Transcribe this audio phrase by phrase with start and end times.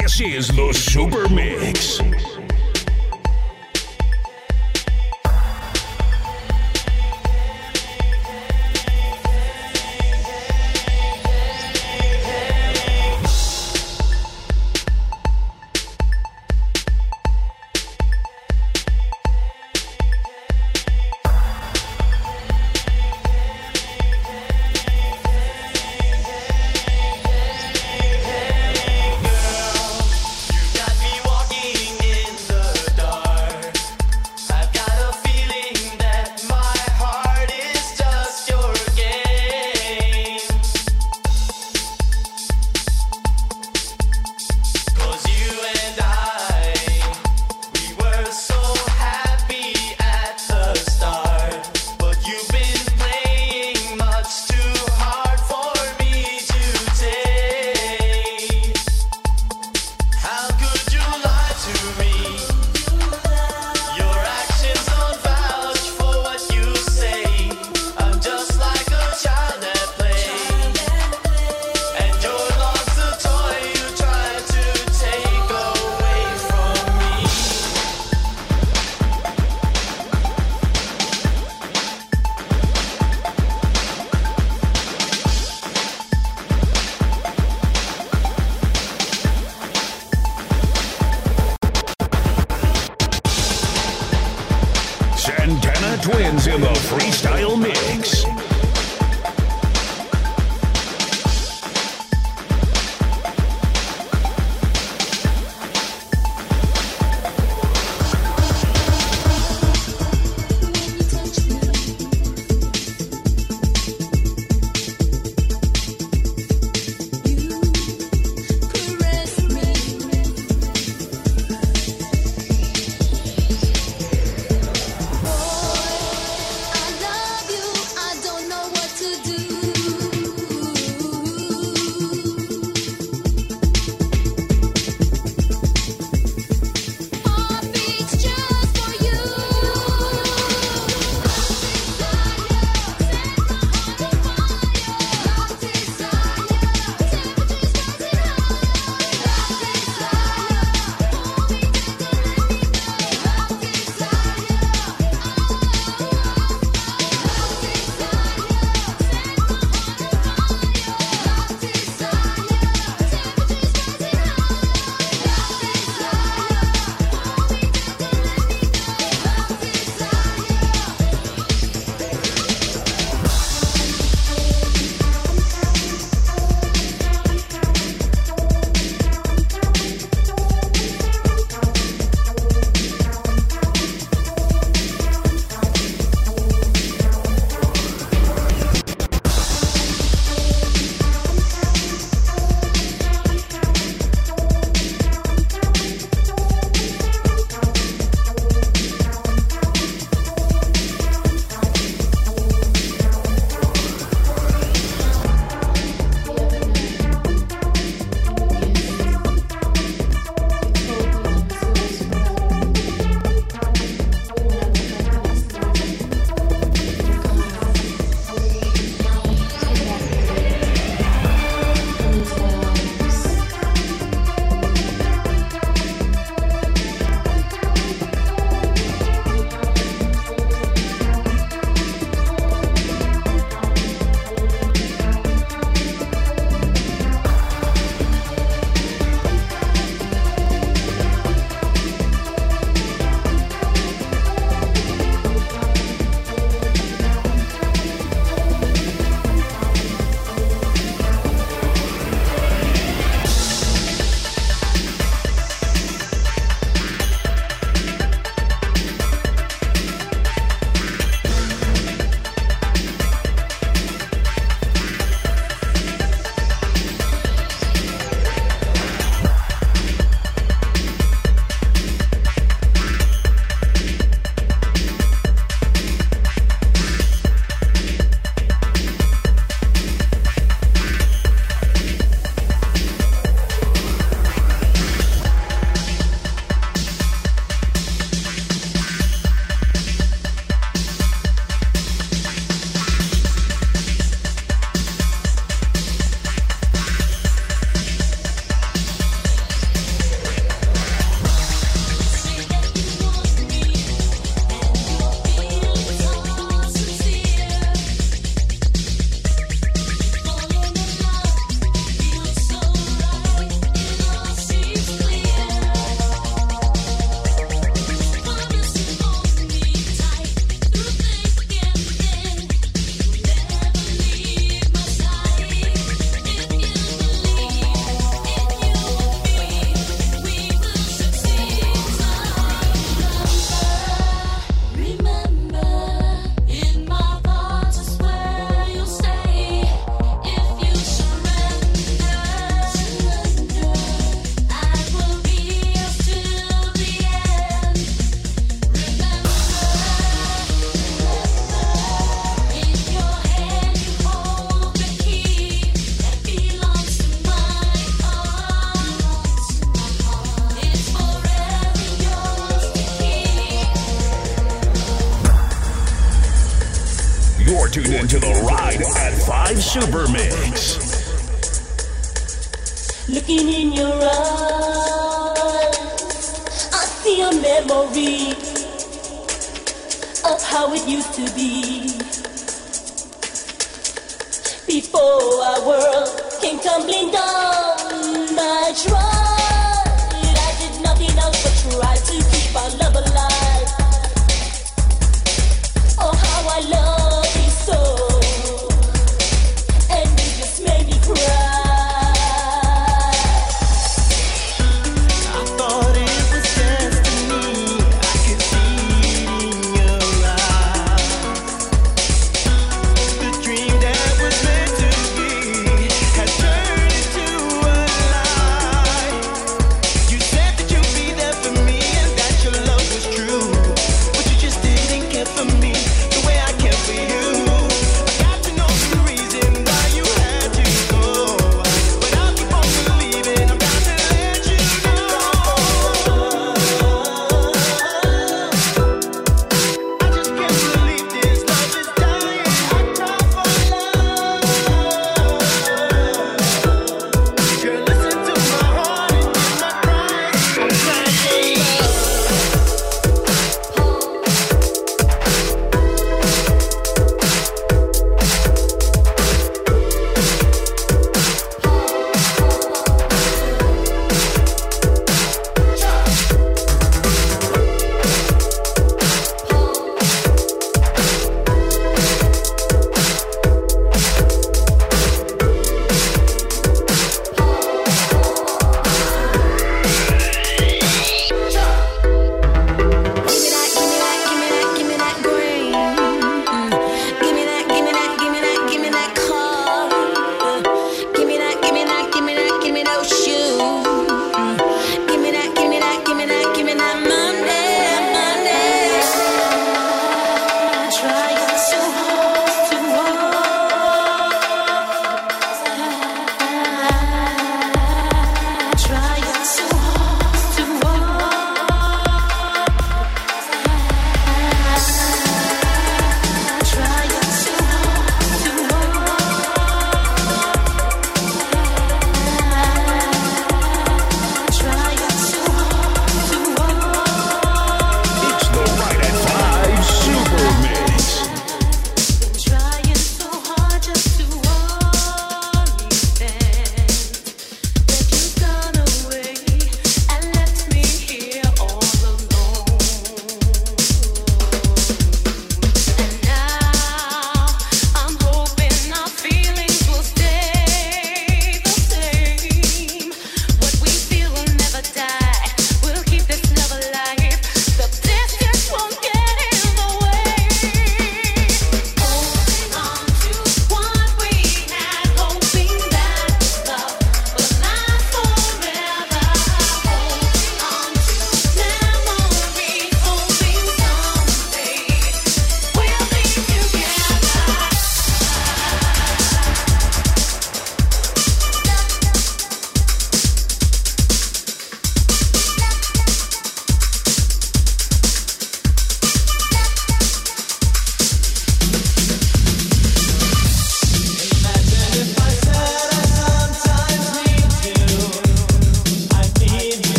[0.00, 2.37] This is the Super Mix.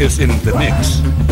[0.00, 1.29] Is in the mix.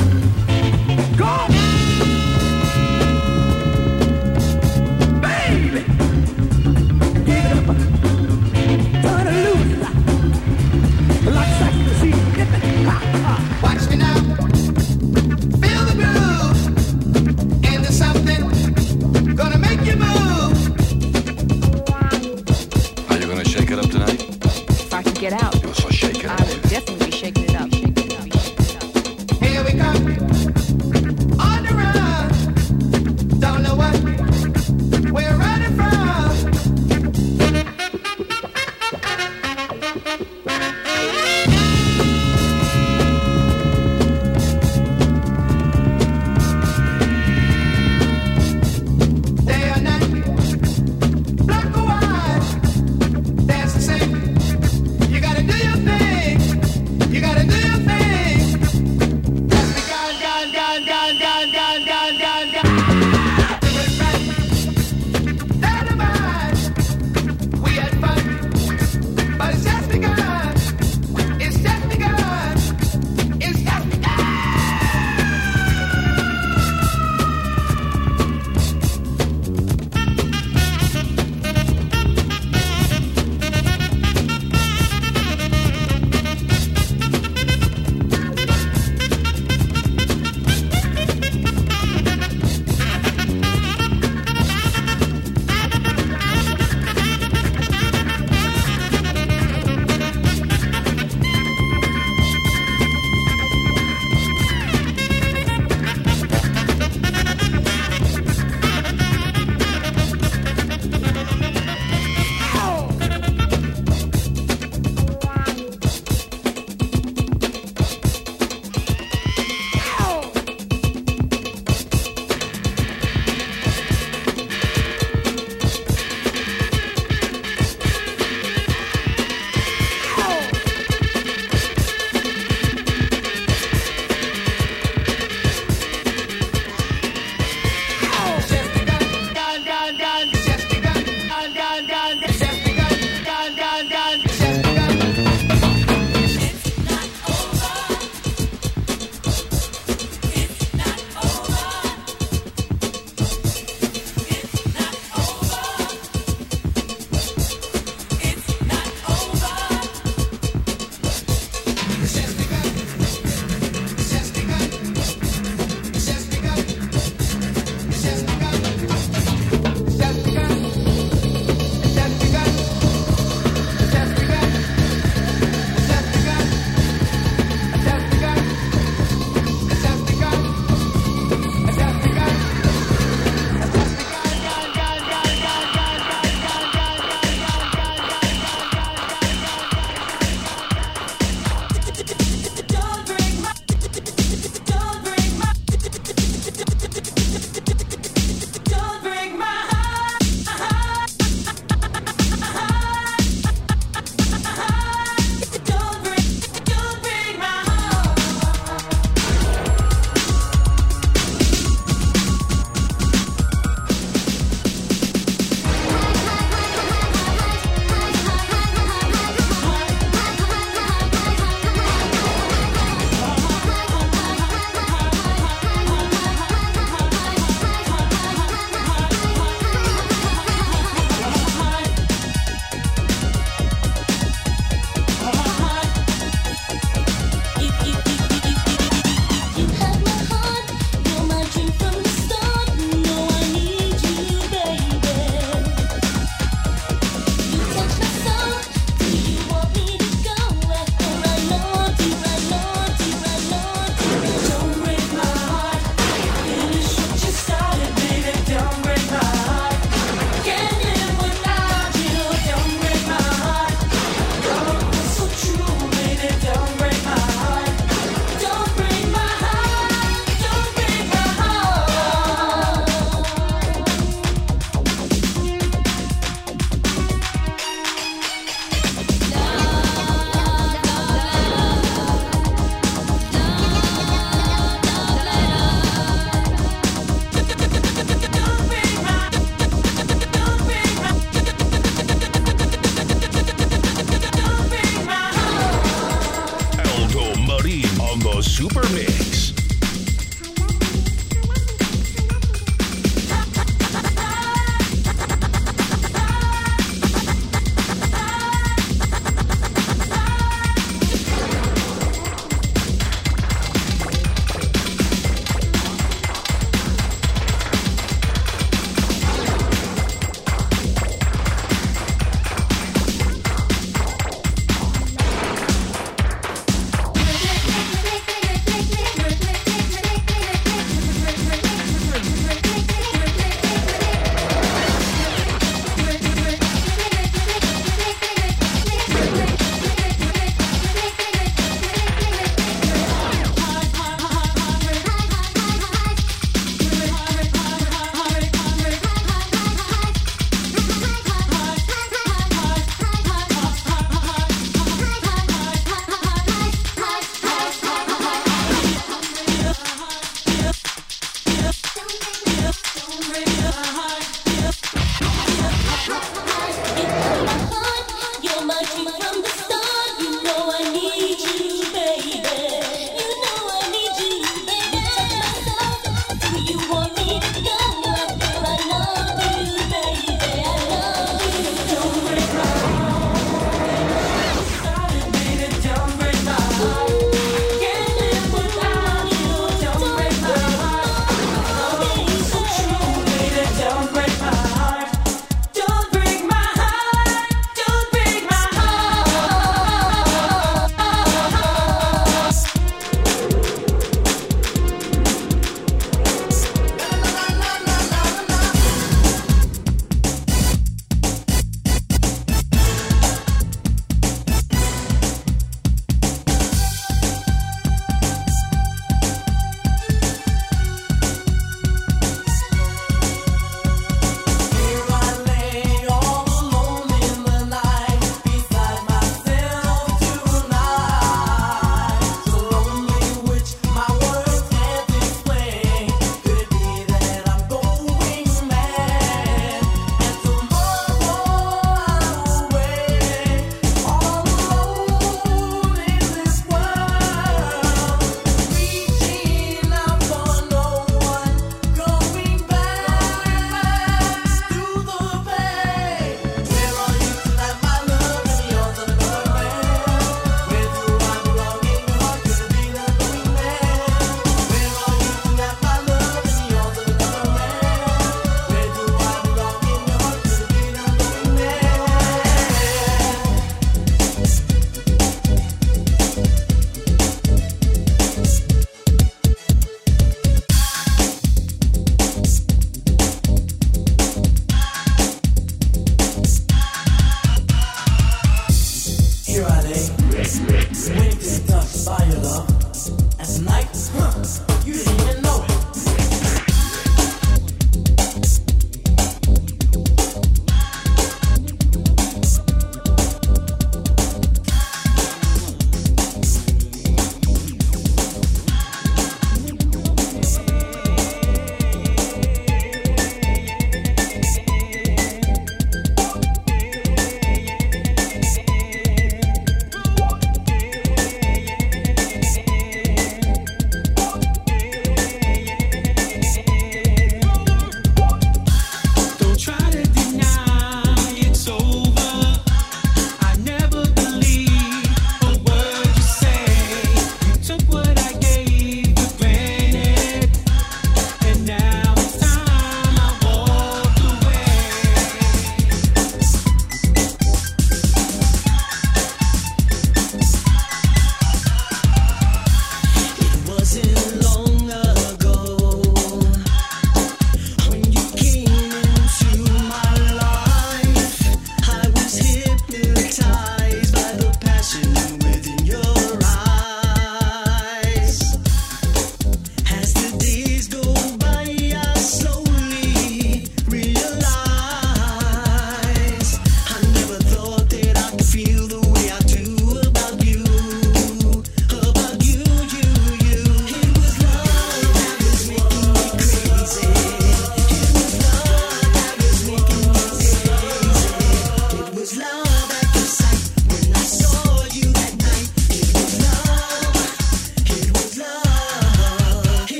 [298.58, 298.87] Super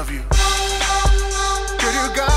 [0.00, 0.22] love you.
[1.78, 2.29] Girl, you got